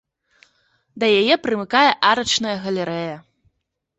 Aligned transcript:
Да 1.01 1.05
яе 1.19 1.35
прымыкае 1.43 1.83
арачная 2.13 2.57
галерэя. 2.65 3.15